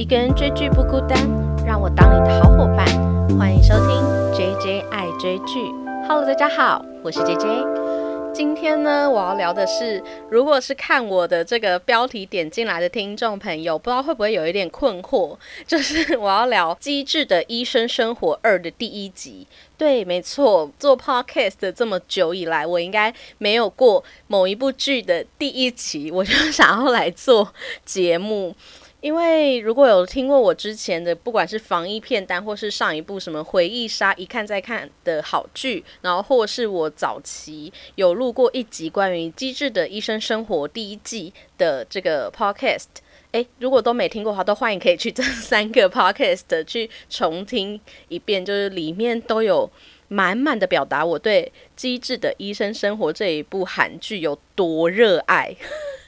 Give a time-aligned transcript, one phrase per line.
[0.00, 1.18] 一个人追剧不孤单，
[1.62, 2.86] 让我当你的好伙伴。
[3.38, 4.02] 欢迎收听
[4.32, 5.60] JJ 爱追剧。
[6.08, 8.32] Hello，大家好，我是 JJ。
[8.32, 15.36] 今天呢，我要聊的是，如果是看我的这个标题点进来的听众朋友，不知道会不会有一点困惑，
[15.66, 19.46] 就是我要聊《机智的医生生活二》的第一集。
[19.76, 27.52] 对，没错，做 podcast 这么久以来，我应该没有过某一部剧的第一集，我就想要来做
[27.84, 28.54] 节目。
[29.00, 42.86] 因为如果有听过我之前的，不管是防疫片单，或是上一部什么回忆杀一看再看的好剧，然后或是我早期有录过一集关于《机智的医生生活》第一季的这个 podcast，
[43.32, 49.70] 诶，如果都没听过的话，都欢迎可以去这三个 podcast 去重听一遍，就是里面都有
[50.08, 55.56] 满满的表达我对《机智的医生生活》这一部韩剧有多热爱。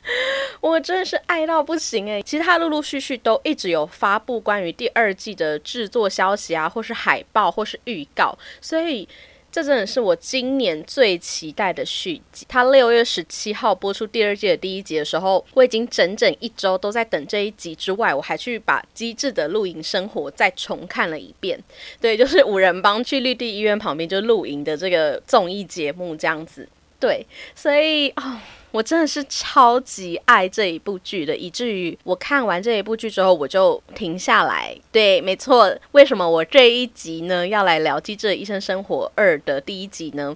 [0.60, 2.22] 我真的是爱到不行诶。
[2.22, 9.08] 其实他陆陆续续都一直有发布关于第二季的制作消息啊，或是海报，或是预告，所以
[9.50, 12.46] 这真的是我今年最期待的续集。
[12.48, 21.62] 他六月十七号播出第二季的第一集的时候，我已经整整一周都在等这一集之外，我还去把《机智的露营生活》再重看了一遍。
[22.00, 26.68] 对， 就是五人帮去绿地医院旁边就露营的这个综艺节目这样子。
[26.98, 28.38] 对，所以哦。
[28.72, 34.74] 我真的是超级爱这一部剧的，以至于我看完这一部剧之后，我就停下来。
[34.90, 35.72] 对，没错。
[35.92, 40.34] 为什么我这一集呢要来聊《机智医生生活二》的第一集呢？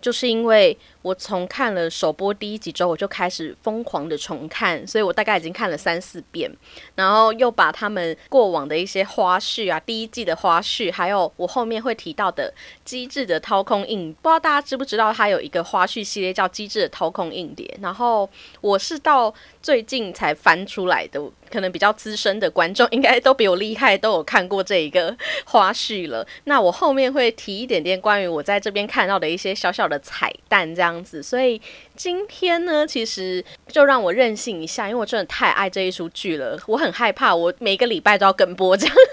[0.00, 6.50] 就是因为我从看了首播第一集之后，我就开始疯狂的重看，所以我大概已经看了三四遍，
[6.94, 12.50] 然后又把他们过往的一些花絮啊，第一季的花絮，还有我后面会提到的
[12.86, 18.26] 机智的掏空硬，不知道大家知不知道，它有一个花絮系列叫机智的掏空硬碟，然后
[18.62, 21.20] 我是到最近才翻出来的。
[21.50, 26.26] 可能比较资深的观众应该都比我厉害，都有看过这一个 花絮了。
[26.44, 31.22] 那我后面会提一点点关于我在这边看到的一些小小的彩蛋，这样样子。
[31.22, 31.60] 所以
[31.96, 36.58] 今天呢，其实就让我任性一下，因为我真的太爱这一出剧了。
[36.66, 38.96] 我很害怕，我每个礼拜都要跟播这样。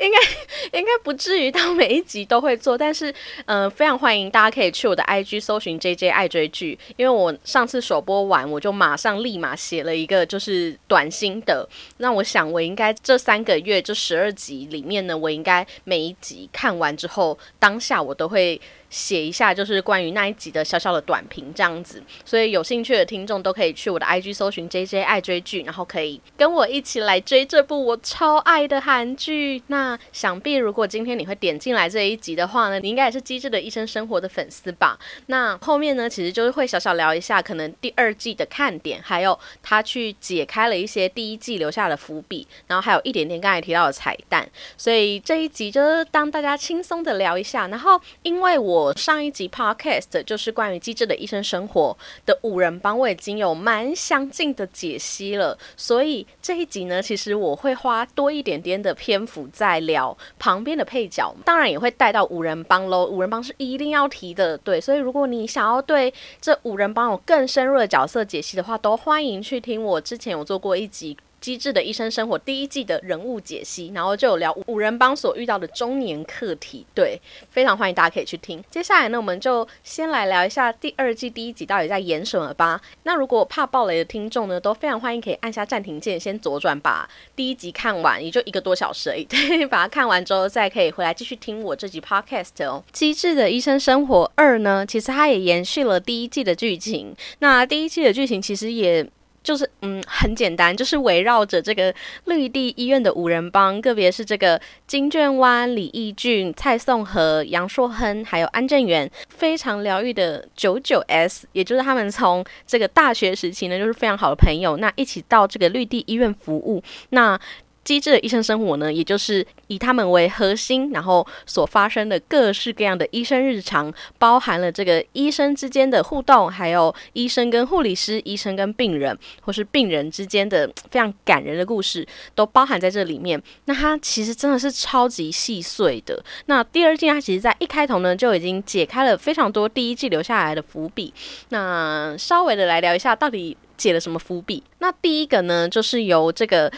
[0.00, 3.12] 应该应该不至于到每一集都会做，但是
[3.46, 11.66] 嗯，非常欢迎大家可以去我的 IG 搜寻 JJ 爱追剧，因为我上次首播完，我就马上立马写了一个就是短心的。
[11.98, 18.60] 那我想我应该这三个月这十二集里面呢，我应该每一集看完之后，当下我都会。
[18.96, 29.62] 写一下就是关于那一集的小小的短评这样子，所以有兴趣的听众都可以去我的 IG 搜寻 JJ 爱追剧，然后可以跟我一起来追这部我超爱的韩剧。
[29.66, 34.98] 那想必如果今天你会点进来这一集的话呢，你应该也是机智的医生生活的粉丝吧？
[35.26, 44.48] 那后面呢，其实就是会小小聊一下可能第二季的看点，还有他去解开了一些第一季留下的伏笔，然后还有一点点刚才提到的彩蛋。
[44.78, 48.85] 所以这一集就是当大家轻松的聊一下，然后因为我。
[48.94, 63.06] 上一集 podcast 就是关于机智的医生生活的五人帮，我已经有蛮详尽的解析了，所以这一集呢，其实我会花多一点点的篇幅在聊旁边的配角，当然也会带到五人帮喽。
[63.06, 71.16] 五人帮是一定要提的，对，所以如果你想要对这五人帮有更深入的角色解析的话，都欢迎去听我之前有做过一集。
[71.40, 77.20] 机智的医生生活第一季的人物解析，然后就有聊五人帮所遇到的中年课题，对，
[77.50, 78.62] 非常欢迎大家可以去听。
[78.70, 82.80] 接下来呢，我们就先来聊一下第二季第一集到底在演什么吧。
[83.04, 92.82] 那如果怕爆雷的听众呢，都非常欢迎可以按下暂停键，先左转把第一集看完，也就一个多小时而已，对，把它看完之后再可以回来继续听我这集 podcast 哦。
[92.92, 97.14] 机智的医生生活二呢，其实它也延续了第一季的剧情。
[97.38, 99.06] 那第一季的剧情其实也。
[99.46, 117.38] 就是嗯，很简单，就是围绕着这个绿地医院的五人帮，特别是这个金卷湾、李义俊、蔡颂和、杨硕亨，还有安正元，非常疗愈的九九 S，也就是他们从这个大学时期呢，就是非常好的朋友，那一起到这个绿地医院服务，那。
[117.86, 132.04] 机智的医生生活呢，也就是以他们为核心，然后所发生的各式各样的医生日常，包含了这个医生之间的互动，还有医生跟护理师、医生跟病人，或是病人之间的非常感人的故事，
[132.34, 133.40] 都包含在这里面。
[133.66, 136.20] 那它其实真的是超级细碎的。
[136.46, 141.14] 那第二季它其实在一开头呢，就已经解开了非常多第一季留下来的伏笔。
[141.50, 144.60] 那稍微的来聊一下，到底解了什么伏笔？
[144.80, 146.72] 那第一个呢，就是由这个。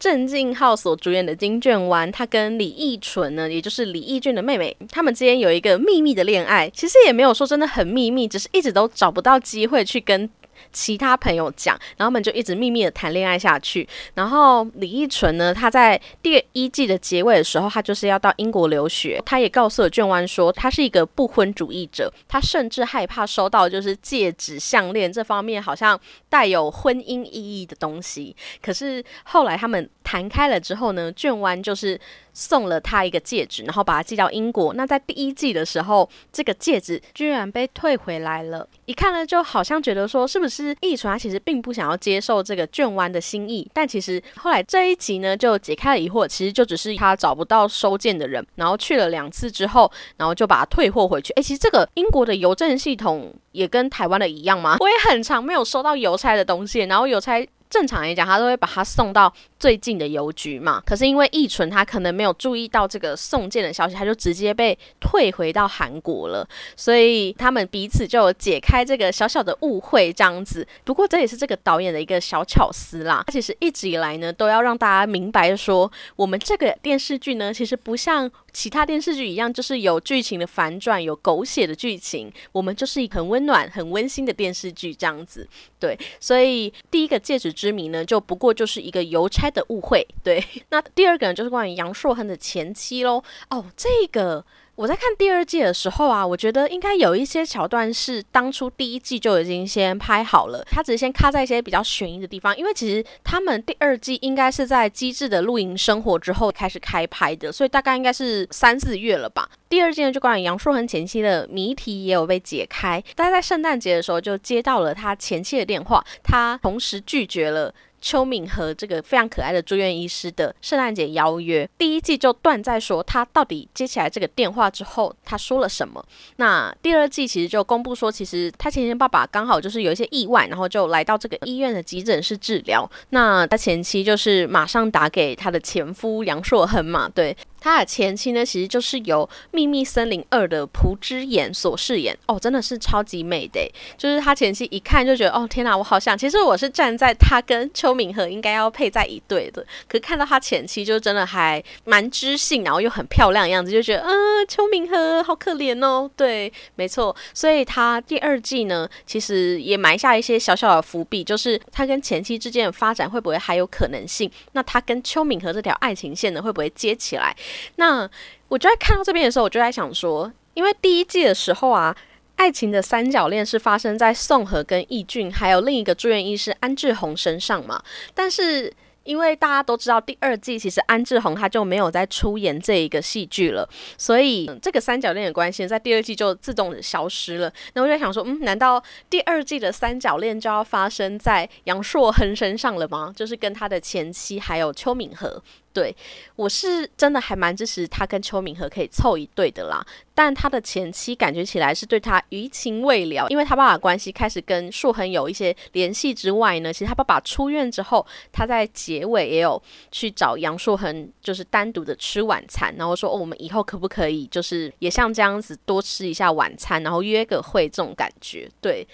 [0.00, 6.70] 郑敬浩所主演的金卷湾，他跟李艺纯呢，也就是李艺俊的妹妹，他们之间有一个秘密的恋爱。
[6.70, 10.28] 其实也没有说真的很秘密，只是一直都找不到机会去跟
[10.72, 13.88] 其他朋友讲，然后他们就一直秘密的谈恋爱下去。
[14.14, 25.98] 然后李易纯呢，他在第一季的结尾的时候，他就是要到英国留学，他也告诉了卷湾说，他是一个不婚主义者，他甚至害怕收到就是戒指、项链这方面好像
[26.28, 28.34] 带有婚姻意义的东西。
[28.62, 32.00] 可是后来他们谈开了之后呢，卷湾就是
[32.32, 34.74] 送了他一个戒指，然后把它寄到英国。
[34.74, 38.66] 那在第一季的时候，这个戒指居然被退回来了。
[38.86, 43.68] 一看呢，就好像觉得说，是不是易传他其实并不想要接受这个卷弯的心意？
[43.74, 51.32] 但其实后来这一集呢，就解开了疑惑，其实就只是他找不到收件的人，然后去了两次之后，然后就把它退货回去。
[51.34, 54.76] 诶，其实这个英国的邮政系统也跟台湾的一样吗？
[54.80, 57.46] 我也很长没有收到邮差的东西，然后邮差。
[57.70, 60.82] 正常来讲，他都会把他送到最近的邮局嘛。
[60.84, 66.46] 可是因为易纯他可能没有注意到这个送件的消息，他就直接被退回到韩国了。
[66.76, 70.66] 所以他们彼此就解开这个小小的误会，这样子。
[70.84, 73.22] 不过这也是这个导演的一个小巧思啦。
[73.28, 82.32] 他其实一直以来呢，都要让大家明白说，我们这个电视剧呢，其实不像其他电视剧一样，就是有剧情的反转，有狗血的剧情。
[82.52, 85.46] 我们就是很温暖、很温馨的电视剧这样子。
[85.78, 87.50] 对，所以第一个戒指。
[87.60, 90.06] 之谜呢，就不过就是一个邮差的误会。
[90.22, 93.22] 对，那第二个呢，就是关于杨硕亨的前妻喽。
[93.50, 94.46] 哦，这个
[94.80, 102.56] 我在看第二季的时候啊，我觉得应该有一些桥段是当初第一季就已经先拍好了，他只是先卡在一些比较悬疑的地方。
[102.56, 109.50] 因为其实他们第二季应该是在机智的露营生活之后开始开拍的，所以大概应该是三四月了吧。
[109.68, 113.04] 第二季呢，就关于杨树恒前妻的谜题也有被解开。
[113.14, 121.68] 大家在圣诞节的时候就接到了他前妻的电话，他同时拒绝了邱敏和这个非常可爱的住院医师的圣诞节邀约。
[121.76, 126.04] 第一季就断在说他到底接起来这个电话之后，他说了什么。
[126.36, 132.90] 那第二季其实就公布说，其实他前妻爸爸刚好就是有一些意外，然后就来到这个医院的急诊室治疗。
[133.10, 137.36] 那他前妻就是马上打给他的前夫杨硕亨嘛，对。
[137.60, 143.60] 他的前妻呢，其实就是由《秘密森林二》的朴之妍所饰演哦，真的是超级美的。
[143.98, 146.16] 就是他前妻一看就觉得，哦天哪，我好像。
[146.16, 156.10] 其实我是站在他跟邱敏和应该要配在一对的，可看到他前妻就真的还蛮知性，然后又很漂亮的样子，就觉得，嗯，邱敏和好可怜哦。
[156.16, 157.14] 对，没错。
[157.34, 164.30] 所以他第二季呢，其实也埋下一些小小的伏笔，就是他跟前妻之间的发展会不会还有可能性？
[164.52, 167.36] 那他跟邱敏和这条爱情线呢，会不会接起来？
[167.76, 168.08] 那
[168.48, 171.96] 我就在看到这边的时候，我就在想说，因为第一季的时候啊，
[172.36, 177.82] 爱情的三角恋是发生在宋和跟义俊，还有另一个住院医师安志宏身上嘛，
[178.14, 178.72] 但是。
[179.02, 183.66] 因为大家都知道，第二季其实安志宏他就没有再出演这一个戏剧了，
[183.96, 187.50] 所以这个三角恋的关系在第二季就自动的消失了。
[187.72, 193.10] 那我就在想说，嗯，难道第二季的三角恋就要发生在杨硕亨身上了吗？
[193.16, 195.42] 就是跟他的前妻还有邱敏和。
[195.72, 195.94] 对
[196.36, 199.84] 我是真的还蛮支持他跟邱敏和可以凑一对的啦。
[200.14, 218.86] 但他的前妻感觉起来是对他余情未了，因为他爸爸关系开始跟树恒有一些联系之外呢，其实他爸爸出院之后，他在结尾也有去找杨树恒，就是单独的吃晚餐，然后说哦，我们以后可不可以就是也像这样子多吃一下晚餐，然后约个会这种感觉，对。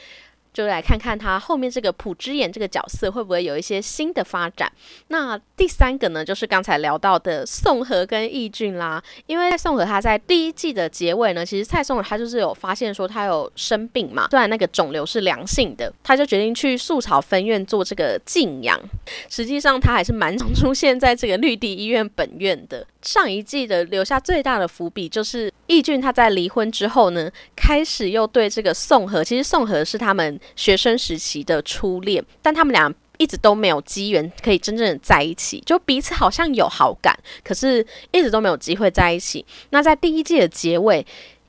[0.57, 4.73] 就来看看他后面这个朴之眼这个角色会不会有一些新的发展。
[5.09, 9.03] 那第三个呢，就是刚才聊到的宋和跟易俊啦。
[9.27, 18.81] 因为宋和他在第一季的结尾呢，其实蔡宋他就是有发现说他有生病嘛，虽然那个肿瘤是良性的，他就决定去素草分院做这个静养。
[19.29, 22.87] 实际上他还是蛮常出现在这个绿地医院本院的。
[23.07, 30.39] 上一季的留下最大的伏笔就是义俊他在离婚之后呢，开始又对这个宋和，其实宋和是他们。
[30.57, 39.45] 学生时期的初恋，但他们俩一直都没有机缘可以真正的在一起，就彼此好像有好感，可是一直都没有机会在一起。
[39.71, 41.07] 那在第一季的结尾，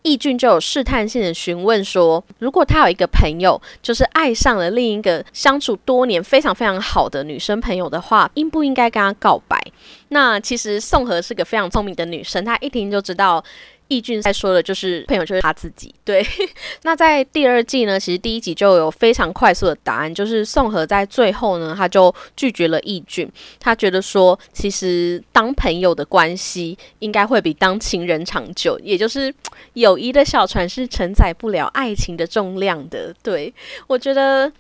[0.08, 9.62] 义俊就有试探性的询问说，如果他有一个朋友，就是爱上了另一个相处多年非常非常好的女生朋友的话，应不应该跟他告白？
[10.10, 13.44] 那其实宋和是个非常聪明的女生，她一听就知道。
[13.88, 15.94] 易俊在说的就是朋友就是他自己。
[16.04, 16.26] 对，
[16.84, 23.30] 那在第二季呢，其实第一集就有非常快速的答案，就是宋和在最后呢，他就拒绝了易俊，
[23.60, 29.34] 他觉得说，其实当朋友的关系应该会比当情人长久，也就是
[29.74, 33.14] 友谊的小船是承载不了爱情的重量的。
[33.24, 33.54] 对
[33.88, 34.52] 我觉得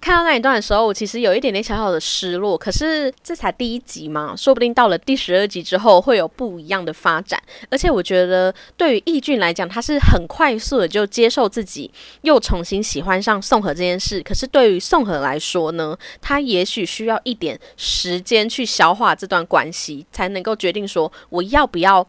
[0.00, 2.56] 看到那一段的时候，我其实有一点点小小的失落。
[2.56, 7.40] 可是这才第一集嘛，说不定到了第十二集之后会有不一样的发展。
[7.70, 11.90] 而且我觉得对于易俊来讲，他是很快速的就接受自己
[12.22, 14.22] 又重新喜欢上宋和这件事。
[14.22, 22.06] 可是对于宋和来说呢，他也许需要一点时间去消化这段关系，才能够决定说我要不要。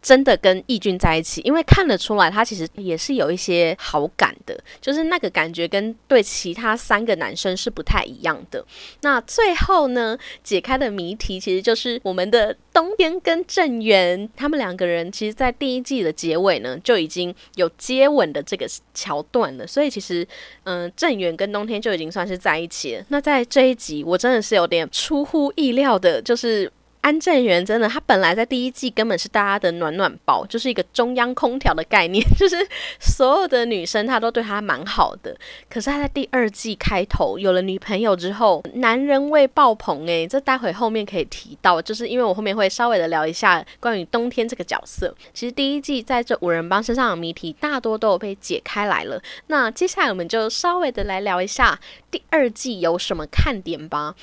[0.00, 8.64] 真的跟义俊在一起，因为看得出来他其实也是有一些好感的，就是那个感觉跟对其他三个男生是不太一样的。
[9.00, 19.66] 那最后呢，解开的谜题其实就是我们的冬天跟郑源他们两个人，其实在第一季的结尾呢就已经有接吻的这个桥段了。
[19.66, 20.26] 所以其实，
[20.62, 23.04] 嗯，郑源跟冬天就已经算是在一起了。
[23.08, 26.70] 那在这一集，我真的是有点出乎意料的，就是。
[27.08, 32.54] 安正元真的，他本来在第一季根本是大家的暖暖包，就是一个中央空调的概念， 就是
[33.00, 35.34] 所有的女生他都对他蛮好的。
[35.70, 45.14] 可是他在第二季开头有了女朋友之后，男人味爆棚诶，这待会后面可以提到，就是因为我后面会稍微的聊一下关于冬天这个角色。
[45.32, 49.18] 其实第一季在这五人帮身上的谜题大多都有被解开来了。
[49.46, 54.14] 那接下来我们就稍微的来聊一下第二季有什么看点吧。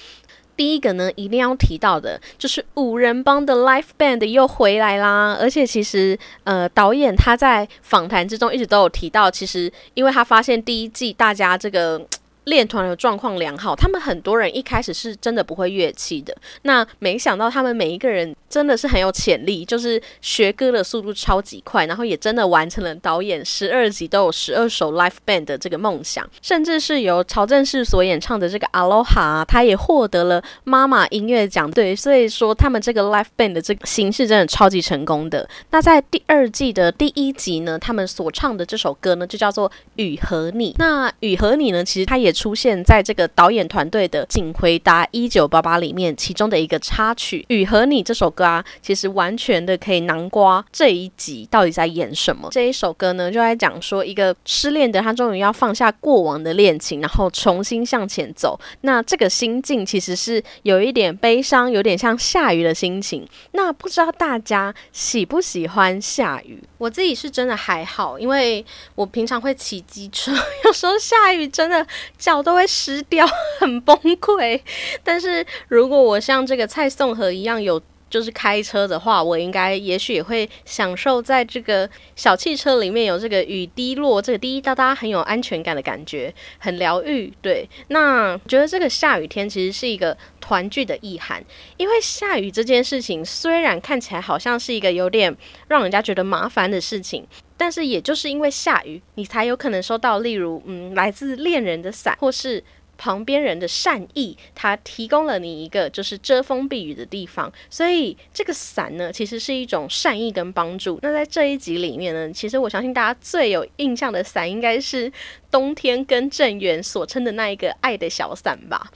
[0.56, 5.38] 第一个呢，一定要提到的就是五人帮的 Life Band 又回来啦！
[5.40, 12.02] 而且其实，呃，导演他在访谈之中一直都有提到，其实因为他发现第一季大家这个。
[12.46, 16.36] 练团的状况良好，他们很多人一开始是真的不会乐器的。
[16.64, 31.70] 那没想到他们每一个人真的是很有潜力，就是学歌的速度超级快，然后也真的完成了导演十二集都有十二首 live band 的这个梦想，甚至是由曹正世所演唱的这个 Aloha，他也获得了妈妈音乐奖。
[31.72, 35.48] 对，所以说他们这个 live band 的这个形式真的超级成功的。
[35.72, 40.72] 那在第二季的第一集呢，他们所唱的这首歌呢，就叫做《雨和你》。
[40.78, 52.50] 那《雨和你》呢，其实它也出现在这个导演团队的《请回答一九八八》里面，其中的一个插曲《雨和你》这首歌啊，其实完全的可以囊括这一集到底在演什么。
[52.52, 58.60] 这一首歌呢，就在讲说一个失恋的他终于要放下过往的恋情，然后重新向前走。
[58.82, 63.26] 那这个心境其实是有一点悲伤，有点像下雨的心情。
[63.54, 66.62] 那不知道大家喜不喜欢下雨？
[66.78, 68.64] 我自己是真的还好，因为
[68.96, 70.34] 我平常会骑机车，
[70.66, 71.86] 有时候下雨真的。
[72.26, 73.24] 脚都会湿掉，
[73.62, 74.60] 很崩溃。
[75.04, 77.80] 但是如果我像这个蔡颂和一样有
[78.16, 87.34] 就是开车的话，我应该也许也会享受在这个小汽车里面有这个雨滴落，这个滴滴答答很有安全感的感觉，很疗愈。
[87.42, 91.44] 对，那觉得这个下雨天其实是一个团聚的意涵，
[91.76, 95.36] 因为下雨这件事情虽然看起来好像是一个有点
[95.68, 97.28] 让人家觉得麻烦的事情。
[97.58, 102.62] 但是，也就是因为下雨，你才有可能收到，例如，嗯，来自恋人的伞，或是
[102.98, 107.52] 旁边人的善意，他提供了你一个就是遮风避雨的地方。
[107.70, 111.00] 所以，这个伞呢，其实是一种善意跟帮助。
[111.02, 115.12] 那在这一集里面呢，其实我相信大家最有印象的伞，应该是
[115.52, 118.92] 冬天跟正源所称的那一个爱的小伞吧？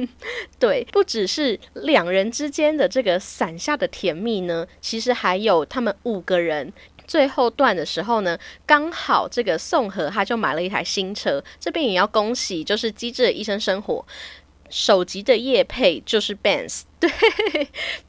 [0.58, 6.72] 对，不只是两人之间的这个伞下的甜蜜呢，其实还有他们五个人。
[7.06, 14.04] 最后段的时候呢，刚好这个宋和他就买了一台新车，这边也要恭喜，就是机智的医生生活
[14.70, 17.08] 首集的叶配就是 Benz， 对，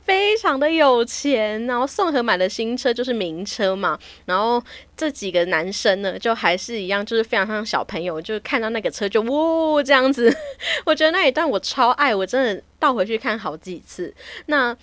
[0.04, 1.66] 非常的有钱。
[1.68, 4.64] 然后宋和买的新车就是名车嘛，然后
[4.98, 10.36] 这几个男生呢，就还是一样，就是非常像小朋友，就看到那个车就哇这样子。
[10.86, 14.16] 我觉得那一段我超爱，我真的倒回去看好几次。
[14.48, 14.76] 那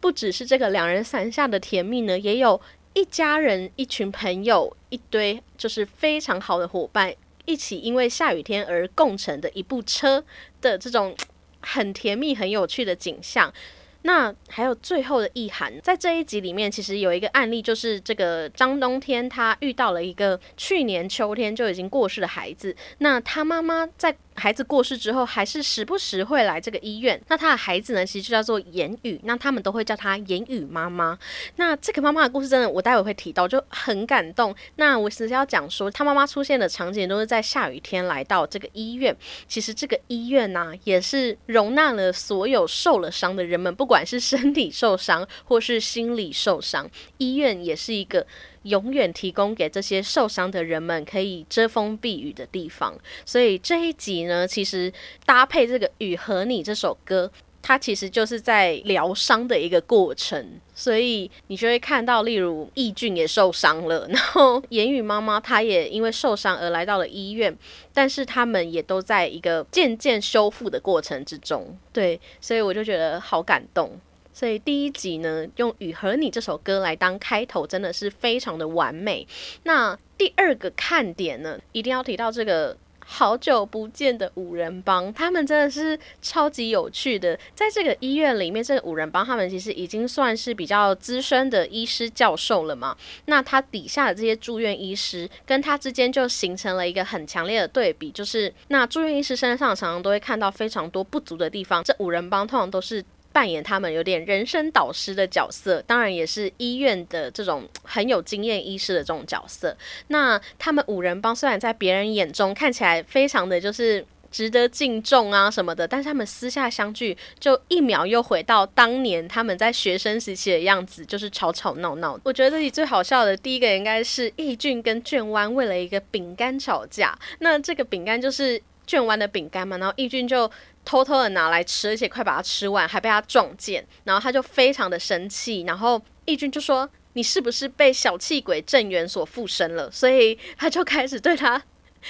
[0.00, 2.58] 不只是这个两人伞下的甜蜜呢，也有。
[2.98, 7.14] 一家人、一群朋友、一堆就是非常好的伙伴，
[7.44, 10.24] 一起因为下雨天而共乘的一部车
[10.60, 11.14] 的这种
[11.60, 13.54] 很甜蜜、很有趣的景象。
[14.02, 24.16] 那还有最后的意涵，在这一集里面，其实有一个案例，就是这个张冬天他遇到了一个去年秋天就已经过世的孩子，那他妈妈在。
[24.38, 27.20] 孩子过世之后，还是时不时会来这个医院。
[27.28, 31.18] 那他的孩子呢，其实就叫做言语，那他们都会叫他言语妈妈。
[31.56, 34.54] 那这个妈妈的故事真的，我待会会提到，就很感动。
[34.76, 39.14] 那我其实要讲说，他妈妈出现的场景都是在下雨天来到这个医院。
[39.48, 48.26] 其实这个医院呢，也是容纳了所有受了伤的人们，不管是身体受伤或是心理受伤，医院也是一个。
[48.68, 52.96] 永远提供给这些受伤的人们可以遮风避雨的地方。
[53.24, 54.92] 所以这一集呢，其实
[55.24, 57.30] 搭配这个《雨和你》这首歌。
[57.60, 60.58] 它其实就是在疗伤的一个过程。
[60.74, 67.54] 所以你就会看到，例如易俊也受伤了，然后言语妈妈她也因为受伤而来到了医院，
[67.92, 71.76] 但是他们也都在一个渐渐修复的过程之中。
[71.92, 74.00] 对，所以我就觉得好感动。
[74.38, 79.26] 所以第一集呢，用《雨和你》这首歌来当开头，真的是非常的完美。
[79.64, 82.76] 那第二个看点呢，一定要提到这个。
[83.10, 87.34] 好久不见的五人帮，他们真的是超级有趣的。
[87.54, 92.94] 在这个医院里面，这个五人帮他们其实已经算是比较资深的医师教授了嘛。
[93.24, 101.82] 那他底下的这些住院医师跟他之间就形成了一个很强烈的对比，就是那住院医师身上常常都会看到非常多不足的地方。
[101.82, 103.02] 这五人帮通常都是。
[103.32, 109.76] 扮演他们有点人生导师的角色，当然也是医院的这种很有经验医师的这种角色。
[110.08, 122.18] 那他们五人帮虽然在别人眼中看起来非常的就是值得敬重啊什么的，但是他们私下相聚，就一秒又回到当年他们在学生时期的样子，就是吵吵闹闹。
[122.24, 127.16] 我觉得这里最好笑的第一个应该是易俊跟卷湾为了一个饼干吵架。
[127.38, 130.50] 那这个饼干就是卷湾的饼干嘛，然后易俊就。
[130.88, 141.62] 偷偷的拿来吃，而且快把它吃完，还被他撞见，然后他就非常的生气，然后义军就说：“你是不是被小气鬼郑源所附身了？”所以他就开始对他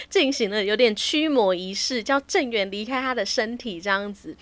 [0.09, 4.37] 进行了有点驱魔仪式，叫郑源离开他的身体，这样子。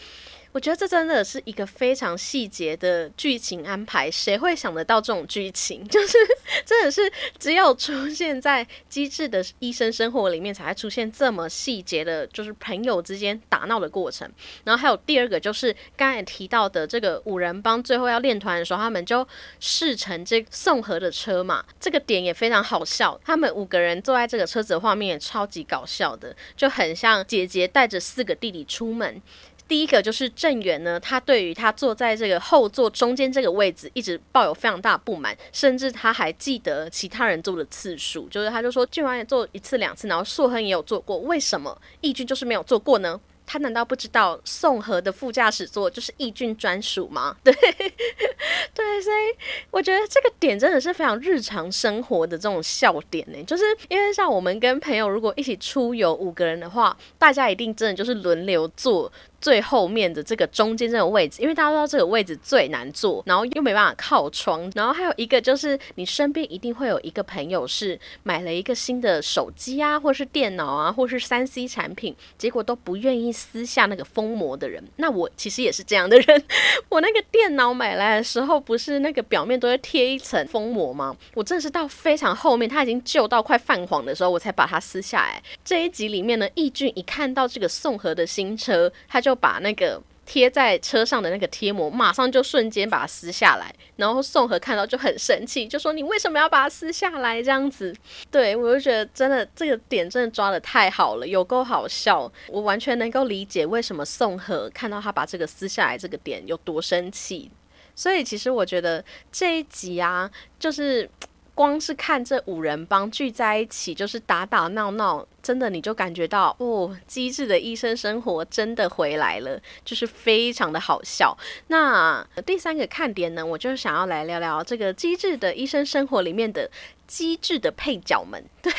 [0.56, 5.84] 我觉得这真的是一个非常细节的剧情安排，谁会想得到这种剧情？
[5.86, 6.16] 就是
[6.64, 14.26] 真的是只有出现在机智的医生生活里面，才会出现这么细节的，就是朋友之间打闹的过程。
[14.64, 19.28] 然后还有第二个，就是刚才提到的这个五人帮，最后要练团的时候，他们就
[19.60, 23.20] 试乘这宋河的车嘛，这个点也非常好笑。
[23.22, 29.20] 他们五个人坐在这个车子的画面也超级搞笑的，就很像姐姐带着四个弟弟出门。
[29.68, 43.20] 第一个就是郑源呢，他对于他坐在这个后座中间这个位置，一直抱有非常大不满，甚至他还记得其他人坐的次数，就是他就说俊完也坐一次两次，然后硕亨也有坐过，为什么义俊就是没有坐过呢？
[43.48, 47.36] 他难道不知道宋河的副驾驶座就是义俊专属吗？
[47.44, 47.52] 对，
[48.74, 49.36] 对，所以
[49.70, 59.12] 我觉得这个点真的是非常日常生活的这种笑点呢，就是因为像我们跟朋友如果一起出游五个人的话，大家一定真的就是轮流坐。
[59.40, 74.82] 最后面的这个中间这个位置，因为大家知道这个位置最难坐，然后又没办法靠窗，然后还有一个就是你身边一定会有一个朋友是买了一个新的手机啊，或是电脑啊，或是三 C 产品，结果都不愿意撕下那个封膜的人。
[74.96, 76.44] 那我其实也是这样的人，
[76.88, 81.16] 我那个电脑买来的时候，不是那个表面都会贴一层封膜吗？
[81.34, 85.42] 我真的是到非常后面，它已经旧到快泛黄的时候，我才把它撕下来。
[85.64, 89.36] 这一集里面呢，易俊一看到这个宋河的新车，他就。
[89.36, 97.42] 把那个贴在车上的那个贴膜，马上就瞬间把它撕下来，然后宋和看到就很生气，就说你为什么要把它撕下来？
[97.42, 97.94] 这样子，
[98.30, 107.50] 对我就觉得真的这个点真的抓的太好了，有够好笑，我完全能够理解为什么宋和看到他把这个撕下来这个点有多生气。
[107.94, 111.08] 所以其实我觉得这一集啊，就是
[111.56, 115.26] 光是看这五人帮聚在一起，就是打打闹闹。
[115.42, 121.38] 真的，你就感觉到哦，机智的医生生活真的回来了，就是非常的好笑。
[121.68, 126.68] 那第三个看点呢，我就是想要来聊聊这个机智的医生生活里面的
[127.06, 128.44] 机智的配角们。
[128.66, 128.72] 对，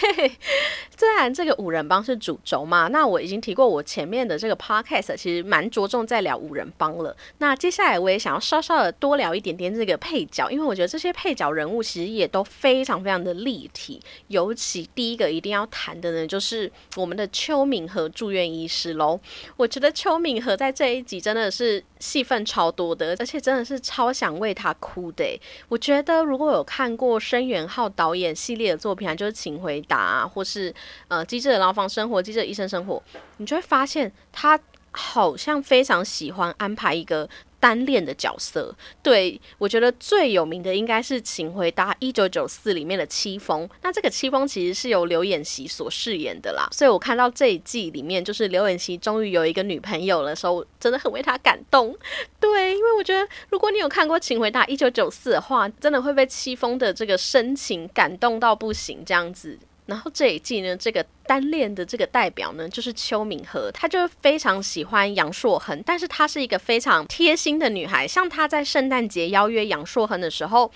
[0.98, 7.16] 虽然这个五人帮是主轴嘛，那我已经提过，我前面的这个 podcast 其实蛮着重在聊五人帮了。
[7.38, 14.02] 那接下来我也想要稍稍的多聊一点点这个配角，因为我觉得这些配角人物其实也都非常非常的立体。
[14.28, 16.70] 尤其第一个一定要谈的呢，就是。
[16.96, 19.20] 我们的邱敏和住院医师喽，
[19.56, 25.40] 我觉得邱敏和在这一集真的是戏份超多的，而且真的是超想为他哭的。
[25.70, 30.73] 我觉得如果有看过申元浩导演演系列的作品啊，就是《请回答》或是
[31.08, 32.95] 呃《机智的牢房生活》《机智的医生生活》，
[33.38, 34.60] 你就会发现他
[34.91, 37.30] 好像非常喜欢安排一个。
[37.60, 43.67] 单恋的角色，对我觉得最有名的应该是《请回答一九九四》里面的戚风。
[43.82, 51.98] 那这个戚风其实是由刘演熙所饰演的啦，所以我看到这一季里面，就是刘演熙终于有一个女朋友的时候，真的很为他感动。
[52.39, 59.58] 对，因为我觉得如果你有看过《请回答一九九四》的话，真的会被戚风的这个深情感动到不行，这样子。
[59.88, 68.08] 然后这一季呢，这个单恋的这个代表呢，就是邱敏和，她就非常喜欢杨硕恒，但是她是一个非常贴心的女孩。
[68.08, 70.71] 像她在圣诞节邀约杨硕恒的时候，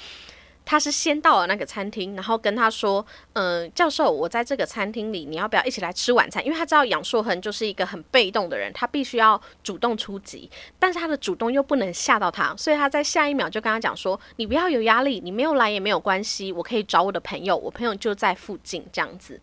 [0.65, 19.39] 他是先到了那个餐厅，然后跟他说：“嗯，教授，我在这个餐厅里，你要不要一起来吃晚餐？”因为他知道杨硕恒就是一个很被动的人，他必须要主动出击，但是他的主动又不能吓到他，所以他在下一秒就跟他讲说：“你不要有压力，你没有来也没有关系，我可以找我的朋友，我朋友就在附近。”这样子。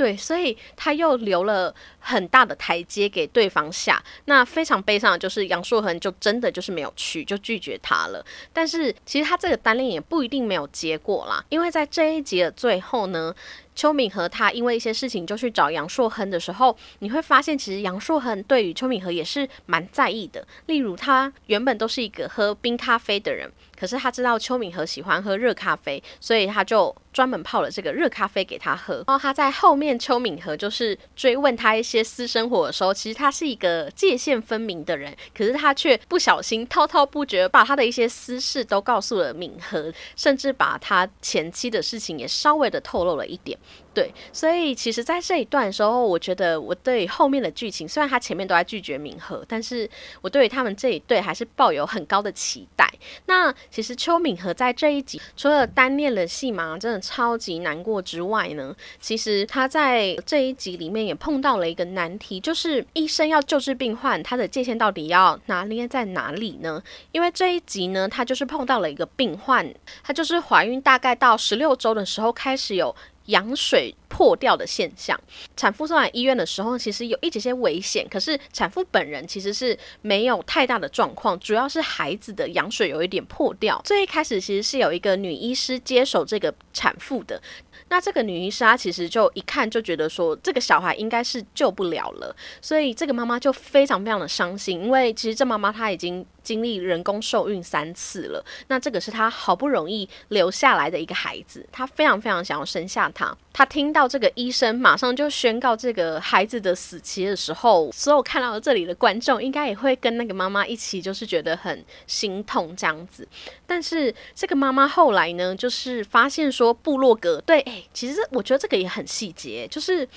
[0.00, 4.02] 对，所以他又留了很大的台阶给对方下。
[4.24, 8.24] 那非常悲伤的就是杨硕恒就真的就是没有去，就拒绝他了。
[8.50, 13.34] 但是其实他这个单恋也不一定没有结果啦，因为在这一集的最后呢，
[13.74, 20.42] 邱敏和他因为一些事情就去找杨硕恒的时候，你会发现其实杨硕恒对于邱敏和也是蛮在意的。
[20.64, 23.52] 例如他原本都是一个喝冰咖啡的人。
[23.80, 29.02] 可是他知道邱敏和喜欢喝热咖啡，所以他就专门泡了这个热咖啡给他喝。
[29.06, 43.58] 然后他在后面，邱敏和就是追问他一些私生活的时候，其实他是一个界限分明的人，可是他却不小心滔滔不绝把他的一些私事都告诉了敏和，甚至把他前妻的事情也稍微的透露了一点。
[43.92, 49.88] 对，所以其实，在这一段的时候，我觉得我对后面的剧情，虽然他前面都在拒绝敏和，但是
[50.20, 52.88] 我对于他们这一对还是抱有很高的期待。
[53.26, 66.80] 那其实邱敏和在这一集除了单恋了戏码真的超级难过之外呢，其实他在这一集里面也碰到了一个难题，就是医生要救治病患，他的界限到底要拿捏在哪里呢？
[67.10, 69.68] 因为这一集呢，他就是碰到了一个病患，
[70.04, 72.94] 他就是怀孕大概到十六周的时候开始有。
[73.26, 75.18] 羊水破掉的现象，
[75.56, 83.80] 产妇送来医院的时候，其实有一些些危险，可是产妇本人其实是没有太大的状况，主要是孩子的羊水有一点破掉。
[83.84, 87.40] 最一开始其实是有一个女医师接手这个产妇的。
[87.88, 103.36] 那这个女医师她其实就一看就觉得说这个小孩应该是救不了了，所以这个妈妈就非常非常的伤心，因为其实这妈妈她已经经历人工受孕三次了，那这个是她好不容易留下来的一个孩子，她非常非常想要生下他。
[103.52, 113.28] 她听到到这个医生马上就宣告这个孩子的死期的时候，所有看到这里的观众应该也会跟那个妈妈一起就是觉得很心痛这样子。
[113.66, 117.60] 但是这个妈妈后来呢，就是发现说部落格对。
[117.60, 120.08] 哎其实我觉得这个也很细节，就是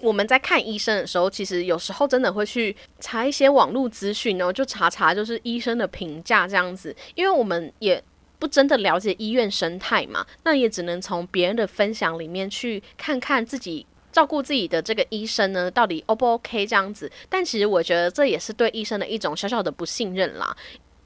[0.00, 8.00] 我们在看医生的时候，其实有时候真的会去查一些网络资讯，然后就查查就是医生的评价这样子，因为我们也
[8.44, 17.10] 不真的了解医院生态嘛，那也只能从别人的分享里面去看看自己照顾自己的这个医生呢到底 O 不 OK 这样子。
[17.30, 20.54] 但其实我觉得这也是对医生的一种小小的不信任啦，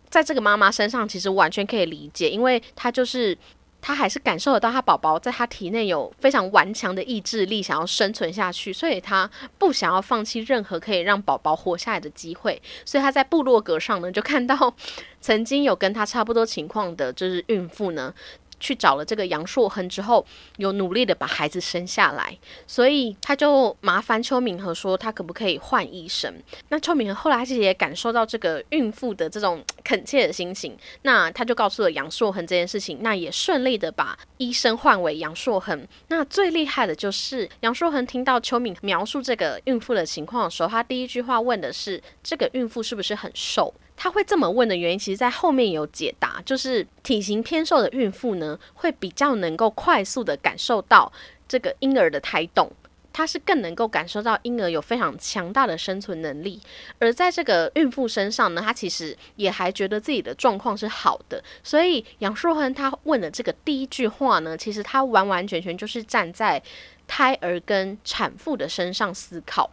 [0.09, 3.39] 在这个妈妈身上其实完全可以理解，因为她就是。
[3.81, 12.61] 他还是感受得到他宝宝在他体内有非常顽强的意志力，想要生存下去，所以他不想要放弃任何可以让宝宝活下来的机会。
[12.85, 14.75] 所以他在部落格上呢，就看到
[15.21, 18.13] 曾经有跟他差不多情况的，就是孕妇呢。
[18.61, 20.25] 去找了这个杨硕恒之后，
[20.57, 26.33] 有努力的把孩子生下来，所以他就麻烦邱敏和说，他可不可以换医生？
[26.69, 35.87] 那邱敏和后来其实也感受到这个孕妇的这种恳切的心情，那他就告诉了杨硕恒这件事情，那也顺利的把医生换为杨硕恒。
[36.09, 43.73] 那最厉害的就是杨硕恒听到邱敏描述这个孕妇的情况的时候，他第一句话问的是：这个孕妇是不是很瘦？
[44.01, 51.13] 他会这么问的原因，其实，在后面有解答，就是体型偏瘦的孕妇呢，会比较能够快速的感受到
[51.49, 52.71] 这个婴儿的胎动，
[53.13, 56.61] 她是更能够感受到婴儿有非常强大的生存能力。
[57.01, 61.43] 而在这个孕妇身上呢，她其实也还觉得自己的状况是好的。
[61.65, 66.63] 所以杨树亨他问的这个第一句话呢，其实他完完全全就是站在
[67.09, 69.69] 胎儿跟产妇的身上思考。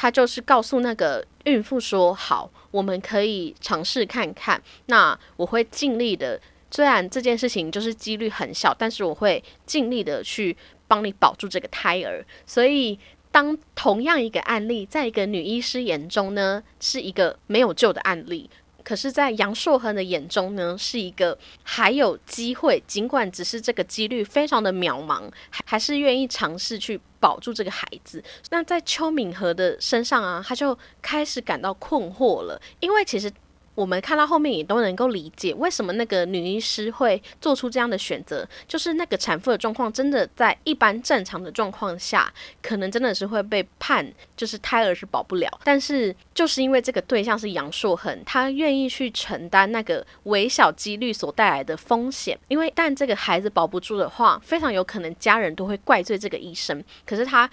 [0.00, 4.62] 他就是告诉那个孕妇说：“好，我们可以尝试看看。
[4.86, 10.56] 那我会尽力的，虽然这件事情就是几率很小，但是我会尽力的去
[10.86, 12.24] 帮你保住这个胎儿。
[12.46, 12.96] 所以，
[13.32, 18.48] 当同样一个案例，在一个女医师眼中呢，是一个没有救的案例。”
[18.84, 28.22] 可是，在杨硕恒的眼中呢，是一个还有机会，尽管只是这个几率非常的渺茫，还还是愿意尝试去保住这个孩子。
[28.50, 33.30] 那在邱敏和的身上啊，他就开始感到困惑了，因为其实。
[33.78, 45.48] 我们看到后面也都能够理解，为什么那个女医师会做出这样的选择，就是那个产妇的状况真的在一般正常的状况下，可能真的是会被判就是胎儿是保不了。
[45.62, 56.82] 但是就是因为这个对象是杨硕恒，他愿意去承担那个微小几率所带来的风险，因为但这个孩子保不住的话，非常有可能家人都会怪罪这个医生。
[57.06, 57.48] 可是他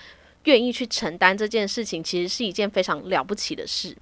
[0.46, 3.96] 愿意去承担这件事情，其实是一件非常了不起的事。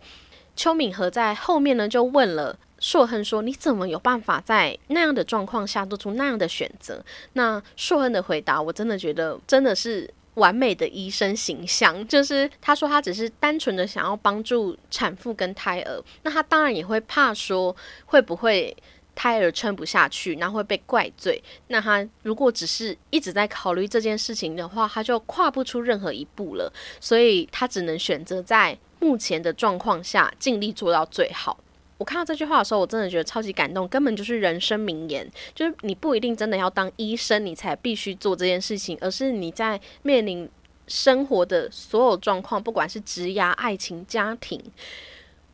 [0.55, 12.07] 邱敏和在后面呢就问了硕亨说：“你怎么有办法在那样的状况下做出那样的选择？”那硕亨的回答，我真的觉得真的是完美的医生形象。
[12.07, 18.75] 就是他说他只是单纯的想要帮助产妇跟胎儿，那他当然也会怕说会不会。
[19.15, 21.41] 胎儿撑不下去，然后会被怪罪。
[21.67, 26.71] 那他如果只是一直在考虑这件事情的话，他就跨不出任何一步了。
[26.99, 31.57] 所以他只能选择在目前的状况下尽力做到最好。
[31.99, 35.29] 我看到这句话的时候，我真的觉得超级感动，根本就是人生名言。
[35.53, 40.49] 就是你不一定真的要当医生，你才必须做这件事情，而是你在面临
[40.87, 44.61] 生活的所有状况，不管是职涯、爱情、家庭。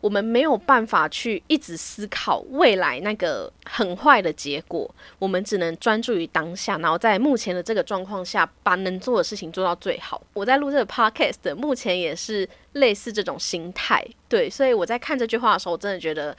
[0.02, 10.22] 我们没有办法去一直思考未来那个很坏的结果，我们只能专注于当下，然后在目前的这个状况下，把能做的事情做到最好。
[10.34, 16.36] 我在录这个 podcast，目前也是类似这种心态，对，所以我在看这句话的时候，我真的觉得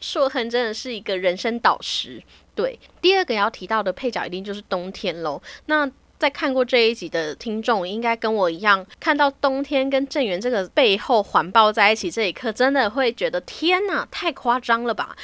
[0.00, 2.22] 硕恒真的是一个人生导师。
[2.54, 5.40] 对，第二个要提到的配角一定就是冬天喽。
[5.66, 15.16] 那在看过这一集的听众，应该跟我一样，看到冬天跟郑源这个背后环抱在一起这一刻，真的会觉得天哪，太夸张了吧！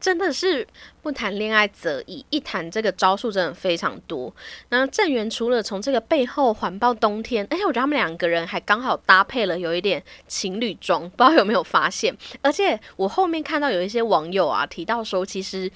[0.00, 0.64] 真的是
[1.02, 4.32] 不谈恋爱则已，一谈这个招数真的非常多。
[4.68, 12.16] 那郑源除了从这个背后环抱冬天，而且我觉得他们两个人还刚好搭配了有一点情侣装，不知道有没有发现？
[12.42, 15.68] 而且我后面看到有一些网友啊提到说，其实。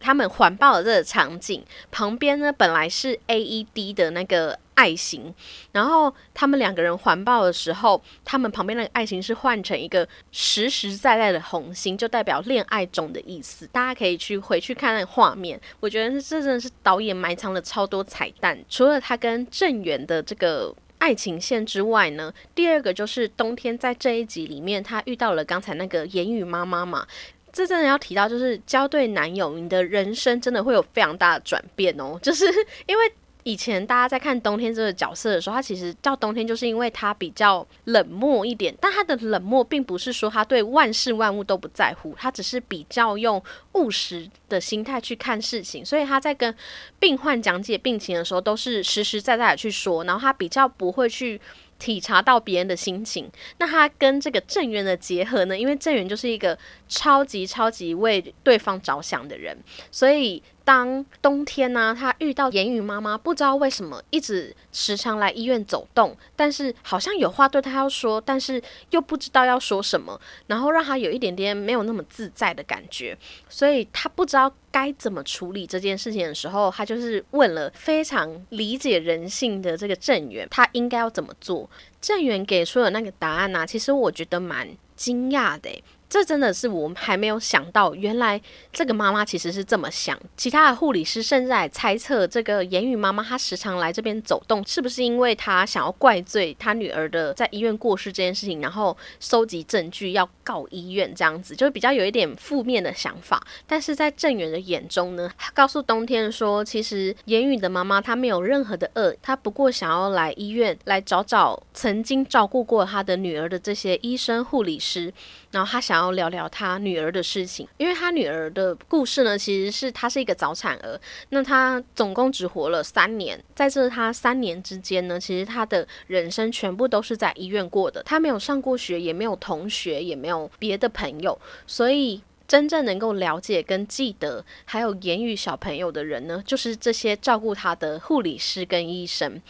[0.00, 5.32] 他们环抱的这个场景旁边呢，本来是 AED 的那个爱心，
[5.72, 13.66] 然后他们两个人环抱的时候，他们旁边那个爱心是换成一个实实在在的红心，就代表恋爱中的意思。
[13.66, 18.58] 大家可以去回去看那个画面，我觉得这真的是导演埋藏了超多彩蛋。
[18.70, 27.06] 除了他跟郑源的这个爱情线之外呢，第二个就是冬天在这一集里面，他遇到了刚才那个言语妈妈嘛。
[27.52, 32.18] 这真的要提到，就是交对男友，你的人生真的会有非常大的转变哦。
[32.22, 32.46] 就是
[32.86, 38.74] 因为以前大家在看冬天这个角色的时候，他其实叫冬天，就是因为他比较冷漠一点。
[38.80, 45.84] 但他的冷漠并不是说他对万事万物都不在乎，他只是比较用务实的心态去看事情。
[45.84, 46.54] 所以他在跟
[46.98, 51.40] 病患讲解病情的时候，都是实实在在的去说，然后他比较不会去。
[51.80, 55.58] 体察到别人的心情，那他跟这个郑源的结合呢？
[55.58, 59.58] 因为郑源就是一个超级超级为对方着想的人，
[59.90, 60.40] 所以。
[60.70, 81.68] 当冬天呢，他遇到言语妈妈，不知道为什么一直时常来医院走动，但是好像有话对他要说，但是又不知道要说什么，然后让他有一点点没有那么自在的感觉，所以他不知道该怎么处理这件事情的时候，他就是问了非常理解人性的这个郑源，他应该要怎么做？
[82.00, 85.82] 郑源给出的那个答案呢，其实我觉得蛮惊讶的。
[86.10, 88.38] 这真的是我们还没有想到，原来
[88.72, 90.18] 这个妈妈其实是这么想。
[90.36, 103.40] 其他的护理师甚至还猜测，这个言语妈妈她时常来这边走动，是不是因为她想要怪罪她女儿的在医院过世这件事情，然后收集证据要告医院这样子，就比较有一点负面的想法。
[103.68, 115.14] 但是在郑源的眼中呢，他告诉冬天说，其实言语的妈妈她没有任何的恶，她不过想要来医院来找找曾经照顾过她的女儿的这些医生护理师。
[115.50, 131.36] 然后他想要聊聊他女儿的事情，因为他女儿的故事呢，其实是她是一个早产儿，那她总共只活了三年，在这她三年之间呢，其实她的人生全部都是在医院过的，她没有上过学，也没有同学，也没有别的朋友，
[131.66, 139.40] 所以真正能够了解跟记得还有言语小朋友的人呢，就是这些照顾她的护理师跟医生。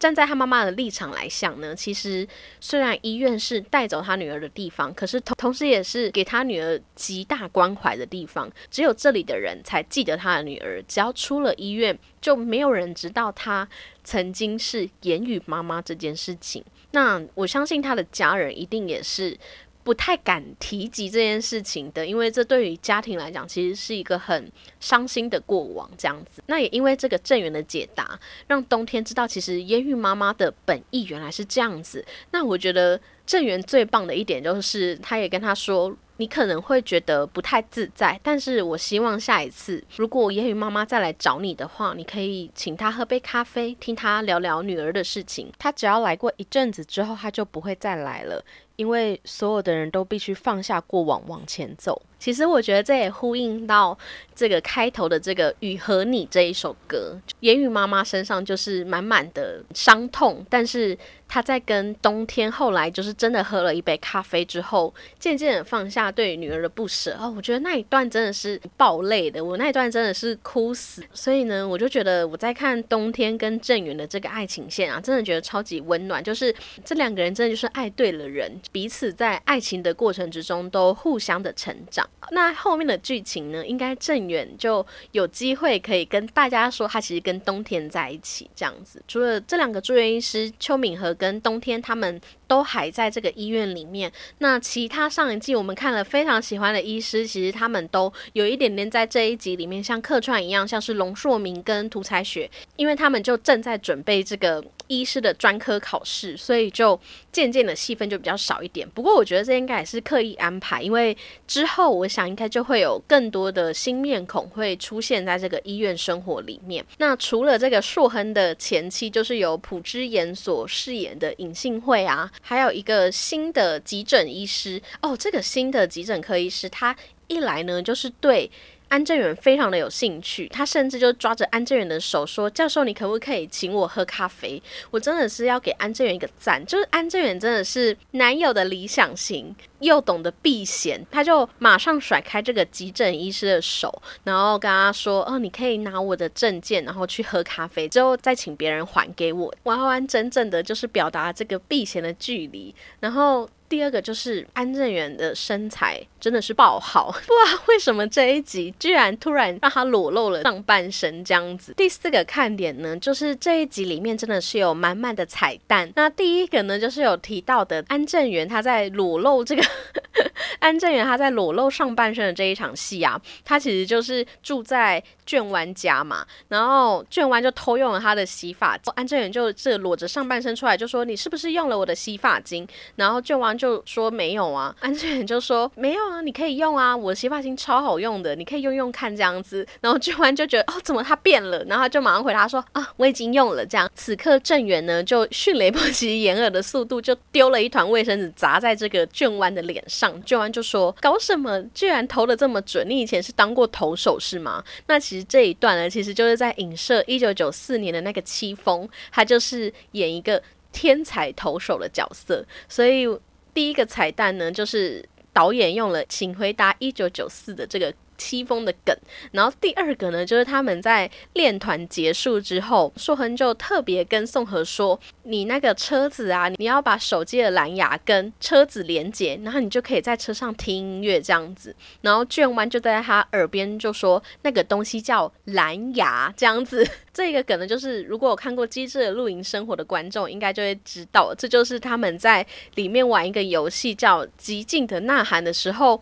[0.00, 2.26] 站在他妈妈的立场来想呢，其实
[2.58, 8.50] 虽然医院是带走他女儿的地方，可是同同时也是给他女儿极大关怀的地方。
[8.70, 13.68] 只有这里的人才记得他的女儿，只要出了医院，就没有人知道他
[14.02, 16.64] 曾经是言语妈妈这件事情。
[16.92, 19.38] 那我相信他的家人一定也是。
[19.82, 25.90] 不太敢提及这件事情的，因为这对于家庭来讲，其实是一个很伤心的过往。
[25.96, 32.04] 这样子，那也因为这个郑源的解答，让冬天知道，其实烟雨妈妈的本意原来是这样子。
[32.30, 38.18] 那我觉得郑源最棒的一点就是，他也跟他说，你可能会觉得不太自在。
[38.22, 45.50] 但是我希望下一次，如果言语妈妈再来找你的话，你可以请她喝杯咖啡，听她聊聊女儿的事情。
[45.58, 48.44] 她只要来过一阵子之后，她就不会再来了。
[48.80, 52.00] 因为所有的人都必须放下过往往前走。
[52.20, 53.98] 其实我觉得这也呼应到
[54.36, 57.18] 这个开头的这个《雨和你》这一首歌。
[57.40, 67.16] 言语妈妈身上就是满满的伤痛，但是她在跟冬天后来就是真的喝了一杯咖啡之后，渐渐的放下对女儿的不舍。
[67.18, 71.02] 哦，我觉得那一段真的是爆泪的，我那一段真的是哭死。
[71.14, 76.22] 所以呢，我就觉得我在看冬天跟郑源的这个爱情线啊，真的觉得超级温暖。
[76.22, 76.54] 就是
[76.84, 78.60] 这两个人真的就是爱对了人。
[78.70, 82.06] 彼此在爱情的过程之中都互相的成长。
[82.32, 83.66] 那后面的剧情呢？
[83.66, 89.02] 应该郑远就有机会可以跟大家说，他其实跟冬天在一起这样子。
[89.08, 94.12] 除了这两个住院医师邱敏和跟冬天，他们都还在这个医院里面。
[94.38, 104.62] 那其他上一季我们看了非常喜欢的医师，其实他们都有一点点在这一集里面像客串一样，像是龙硕明跟涂彩雪，因为他们就正在准备这个。
[104.90, 106.98] 医师的专科考试，所以就
[107.30, 108.90] 渐渐的戏份就比较少一点。
[108.90, 116.82] 不过我觉得这应该也是刻意安排，因为之后我想应该就会有更多的新面孔会出现在这个医院生活里面。
[116.96, 125.14] 那除了这个硕亨的前妻，就是由朴之妍所饰演的尹信惠啊，还有一个新的急诊医师哦。
[125.16, 128.50] 这个新的急诊科医师，他一来呢就是对。
[128.90, 153.48] 安正远非常的有兴趣，他甚至就抓着安正远的手说：“教授，你可不可以请我喝咖啡？”我真的是要给安正远一个赞，就是安正远真的是男友的理想型，又懂得避嫌，他就马上甩开这个急诊医师的手，然后跟他说：“哦，你可以拿我的证件，然后去喝咖啡，之后再请别人还给我。”完完整整的就是表达这个避嫌的距离，然后。
[153.70, 161.74] 第二个就是安正元的身材真的是爆好， 不知道为什么这一集居然突然让他裸露了上半身这样子。
[161.76, 165.92] 第四个看点呢，就是这一集里面真的是有满满的彩蛋。
[165.94, 169.62] 那第一个呢，就是有提到的安正元他在裸露这个
[170.58, 182.66] 安正元他在裸露上半身的这一场戏啊，他其实就是住在卷湾家嘛，然后卷湾就偷用了他的洗发，安正元就这裸着上半身出来就说你是不是用了我的洗发精？
[182.96, 183.50] 然后卷湾。
[183.60, 189.66] 就说没有啊，安正元就说没有啊，你可以用啊，我的洗发精超好用的，你可以用用看这样子。
[189.80, 191.64] 然后俊完就觉得哦，怎么他变了？
[191.64, 193.64] 然后他就马上回答说啊，我已经用了。
[193.64, 200.20] 这样，此刻郑源呢就迅雷不及掩耳的速度就丢了一团卫生纸砸在这个俊湾的脸上。
[200.22, 201.62] 俊湾就说搞什么？
[201.72, 202.88] 居然投的这么准？
[202.88, 204.64] 你以前是当过投手是吗？
[204.86, 210.42] 那其实这一段呢，其实就是在影射一九九四年的那个戚风，他就是演一个
[210.72, 213.08] 天才投手的角色，所以。
[213.52, 217.92] 第一个彩蛋呢，就是导演用了《请回答一九九四》的这个。
[218.20, 218.94] 戚风的梗，
[219.32, 246.00] 然后第二个呢，就是他们在练团结束之后，硕亨就特别跟宋和说：“你那个车子啊，你要把手机的蓝牙跟车子连接，然后你就可以在车上听音乐这样子。”然后卷弯就在他耳边就说：“那个东西叫蓝牙，这样子。”这个梗呢，就是如果有看过《机智的露营生活》的观众，应该就会知道，这就是他们在里面玩一个游戏叫《极尽的呐喊》的时候。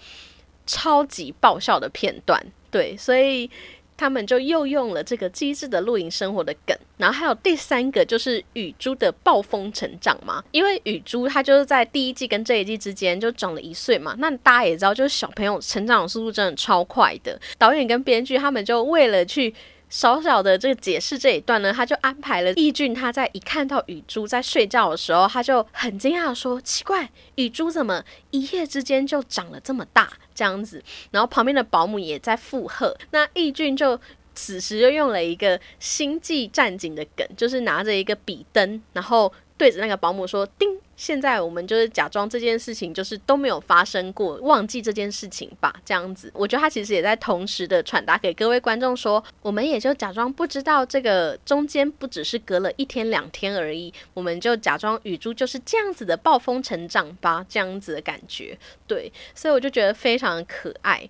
[0.69, 3.51] 超级爆笑的片段，对，所以
[3.97, 19.53] 他们就又用了这个机智的露营生活的梗，然后还有第三个就是雨珠的暴风成长嘛，因为雨珠她就是在第一季跟这一季之间就长了一岁嘛，那大家也知道，就是小朋友成长的速度真的超快的，导演跟编剧他们就为了去。
[19.89, 30.11] 小小的这个解释这一段呢，他就安排了易俊，他在一看到雨珠在睡觉的时候，他就很惊讶的说：“奇怪，雨珠怎么一夜之间就长了这么大？
[30.35, 32.97] 这样子。”然后旁边的保姆也在附和。
[33.13, 33.99] 那易俊就
[34.35, 46.29] 此时就用了一个星际战警的梗，就是拿着一个笔灯，然后对着那个保姆说：“叮。”现在我们就是假装这件事情就是都没有发生过，忘记这件事情吧，这样子。
[46.35, 58.59] 我觉得他其实也在同时的传达给各位观众说，我们也就假装不知道这个中间不只是隔了一天两天而已，我们就假装雨珠就是这样子的暴风成长吧，这样子的感觉。
[58.89, 61.09] 对，所以我就觉得非常可爱。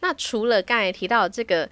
[0.00, 1.70] 那除了刚才提到这个。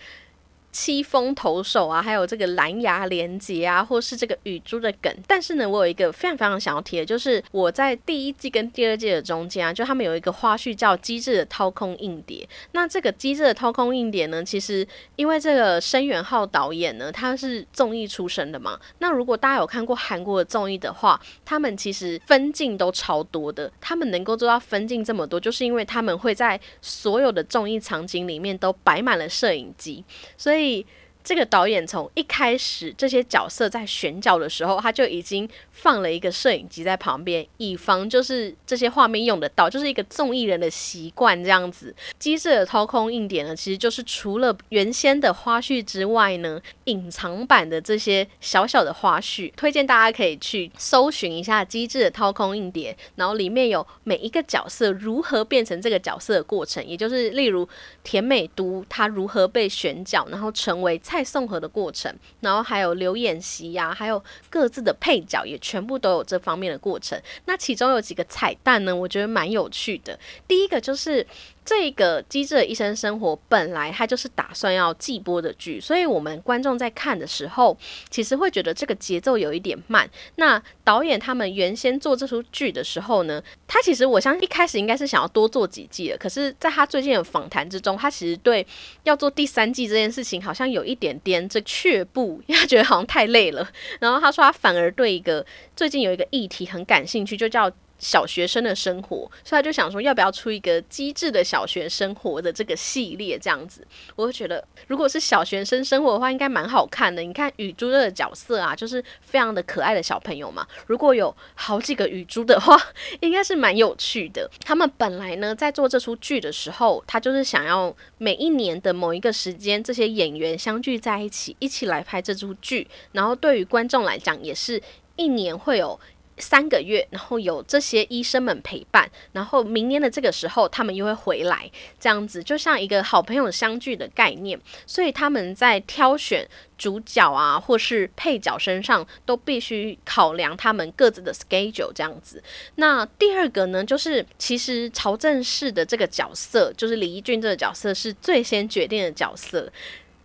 [0.72, 5.14] 七风投手啊，还有这个蓝牙连接啊，或是这个雨珠的梗。
[5.26, 12.48] 但是呢，我有一个非常非常想要提的，就是我在第一季跟第二季的中间啊，就他们有一个花絮叫《机智的掏空硬碟》。
[12.72, 18.80] 那这个《机智的掏空硬碟》呢，其实因为这个申元浩导演呢，他是综艺出身的嘛。
[18.98, 23.70] 那如果大家有看过韩国的综艺的话，他们其实分镜都超多的。
[23.78, 30.02] 他们能够做到分镜这么多，就是因为他们会在所有的综艺场景里面都摆满了摄影机，
[30.38, 30.61] 所以。
[30.62, 30.86] 以
[31.24, 41.94] 这个导演从一开始这些角色在选角的时候，他就已经放了一个摄影机在旁边，以防就是这些画面用得到，就是一个综艺人的习惯这样子。
[42.18, 57.68] 机智的掏空硬点呢，其实就是除了原先的花絮之外呢，隐藏版的这些小小的花絮，推荐大家可以去搜寻一下机智的掏空硬碟，然后里面有每一个角色如何变成这个角色的过程，也就是例如
[58.02, 61.00] 田美都他如何被选角，然后成为。
[61.12, 62.10] 派送盒的过程，
[62.40, 67.20] 然后还有留演习呀，还有各自的配角，也全部都有这方面的过程。
[67.44, 68.96] 那其中有几个彩蛋呢？
[68.96, 70.18] 我觉得蛮有趣的。
[70.48, 71.26] 第一个就是。
[71.64, 77.76] 这个机智的一生生活本来它就是打算要季播的剧，所以我们观众在看的时候，
[78.10, 80.08] 其实会觉得这个节奏有一点慢。
[80.36, 88.66] 那导演他们原先做这出剧的时候呢，他其实我相信一开始应该是想要多做几季的，可是在他最近的访谈之中，他其实对
[89.04, 93.68] 要做第三季这件事情好像有一点点这却步，因为他觉得好像太累了。
[94.00, 95.44] 然后他说他反而对一个
[95.76, 97.70] 最近有一个议题很感兴趣，就叫。
[98.02, 103.86] 小学生的生活，所以他就想说，要不要出一个机智的小学生活的这个系列这样子？
[104.16, 107.22] 我就觉得，如果是小学生生活的话，应该蛮好看的。
[107.22, 110.66] 你看雨珠的角色啊，就是非常的可爱的小朋友嘛。
[110.88, 112.76] 如果有好几个雨珠的话，
[113.22, 114.50] 应该是蛮有趣的。
[114.64, 122.88] 他们本来呢，在做这出剧的时候，他就是想要每一年的某一个时间，这些演员相聚在一起，一起来拍这出剧。
[123.12, 124.82] 然后对于观众来讲，也是
[125.14, 126.00] 一年会有。
[126.42, 131.70] 三个月，然后有这些医生们陪伴，然后明年的这个时候，他们又会回来，
[132.00, 134.60] 这样子就像一个好朋友相聚的概念。
[134.86, 142.42] 所以他们在挑选主角啊，或是配角身上，都必须考量他们各自的 schedule 这样子。
[142.74, 149.72] 那第二个呢，就是其实曹正奭的这个角色，就是李义俊这个角色，是最先决定的角色。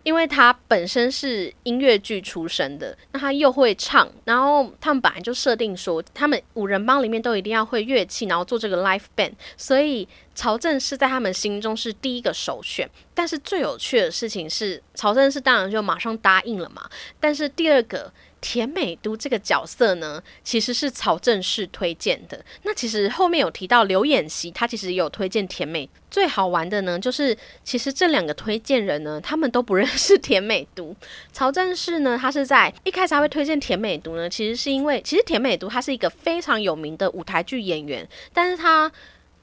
[0.08, 12.88] 因为他本身是音乐剧出身的，那他又会唱，然后他们本来就设定说，他们五人帮里面都一定要会乐器，然后做这个 l i f e band，所以曹正是在他们心中是第一个首选。
[13.12, 16.88] 但是最有趣的事情是，曹正是当然就马上答应了嘛，
[17.20, 18.10] 但是第二个。
[18.40, 22.44] 田美都这个角色呢，其实是曹正奭推荐的。
[22.62, 25.88] 那其实后面有提到刘演习，他其实有推荐田美。
[26.10, 30.94] 最好玩的呢，就是其实这两个推荐人呢，他们都不认识田美都。
[31.32, 38.90] 曹正奭呢，他是在一开始他会推荐田美都呢，其实是因为其实田美都他是一个非常有名的舞台剧演员，但是他。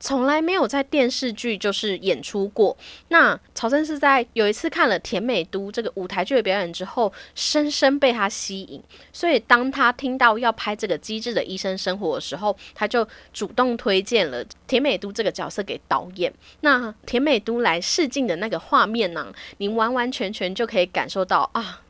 [0.06, 2.78] 从来没有在电视剧就是演出过。
[3.08, 8.80] 那曹真是在有一次看了田美都这个舞台剧的表演之后，深深被他吸引。
[9.12, 16.32] 所以当他听到要拍这个机智的医生生活的时候，他就主动推荐了田美都这个角色给导演。
[16.62, 21.82] 那田美都来试镜的那个画面呢，你完完全全就可以感受到啊。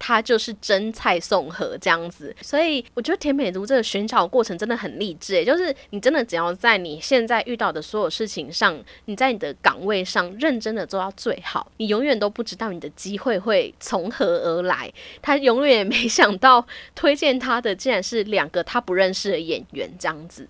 [0.00, 14.90] 他就是真蔡宋和这样子，所以我觉得田美都这个寻找过程真的很励志诶，就是你真的只要在你现在遇到的所有事情上，你在你的岗位上认真的做到最好，你永远都不知道你的机会会从何而来。
[15.20, 20.48] 他永远也没想到推荐他的竟然是两个他不认识的演员这样子。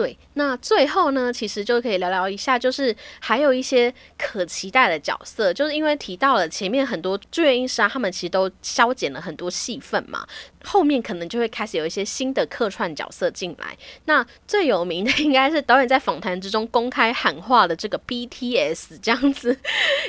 [0.00, 10.26] 对，那最后呢，其实就可以聊聊一下，就是还有一些可期待的角色，就是因为提到了前面很多住院医师啊，他们其实都消减了很多戏份嘛。
[10.64, 13.76] 后面可能就会开始有一些新的客串角色进来。
[14.04, 19.56] 那最有名的应该是导演在访谈之中公开喊话的这个 BTS 这样子，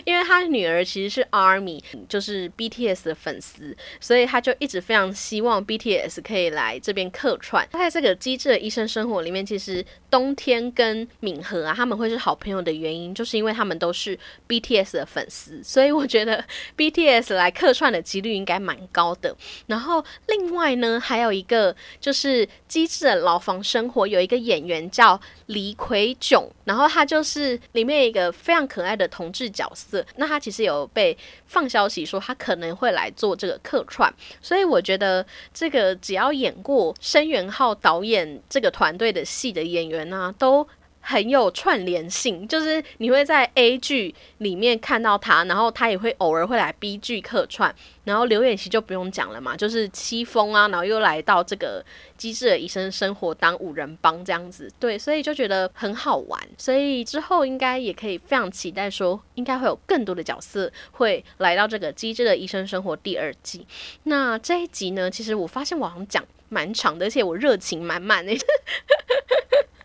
[0.05, 7.67] 因为他女儿其实是 ARMY，就是 BTS 的粉丝，所以他就一直非常希望 BTS 可以来这边客串。
[7.71, 16.43] 在这个机智的医生生活里面，其实冬天跟敏和啊他们会是好朋友的原因，就是因为他们都是 BTS 的粉丝，所以我觉得
[16.77, 19.35] BTS 来客串的几率应该蛮高的。
[19.67, 30.03] 然后另另外呢，还有一个就是《机智的牢房生活》，有一个演员叫李奎炯，然后他就是里面一个非常可爱的同志角色。
[30.15, 31.15] 那他其实有被
[31.45, 34.11] 放消息说他可能会来做这个客串，
[34.41, 35.23] 所以我觉得
[35.53, 40.67] 这个只要演过申元浩导演这个团队的戏的演员呢，都。
[41.01, 47.73] 很有串联性，就是你会在 A 剧里面看到他，然后他也会偶尔会来 B 剧客串，
[48.03, 51.83] 然后刘演熙就不用讲了嘛，就是戚风啊，然后又来到这个
[52.15, 63.65] 机智的医生生活当五人帮这样子，对，所以就觉得很好玩，所以之后应该也可以非常期待说，应该会有更多的角色会来到这个机智的医生生活第二季。
[64.03, 68.33] 那这一集呢，其实我发现网上讲蛮长的，而且我热情满满的。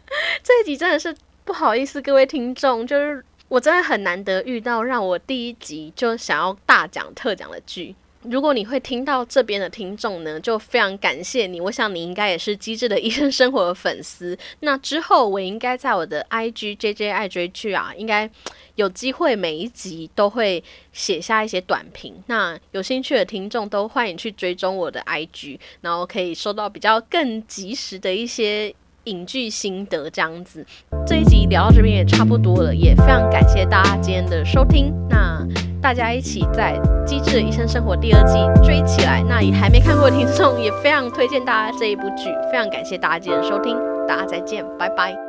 [0.43, 7.95] 这一集真的是不好意思，各位听众，就是我真的很难得遇到让我第一集就想要大讲特讲的剧。
[8.23, 11.61] 如果你会听到这边的听众呢，就非常感谢你。
[11.61, 14.37] 我想你应该也是机智的医生生活的粉丝。
[14.61, 18.29] 那之后我应该在我的 IG JJ 爱追剧啊，应该
[18.75, 22.21] 有机会每一集都会写下一些短评。
[22.27, 28.75] 那有兴趣的听众都欢迎去追踪我的 IG，然后可以收到比较更及时的一些。
[29.07, 30.65] 影剧心得这样子，
[31.07, 34.93] 这一集聊到这边也差不多了，也非常感谢大家今天的收听。
[35.09, 35.45] 那
[35.81, 39.23] 大家一起在《机智的医生生活》第二季追起来。
[39.29, 42.25] 那也还没看过的听众，也非常推荐大家这一部剧。
[42.51, 43.77] 非常感谢大家今天的收听，
[44.07, 45.26] 大家再见，拜拜。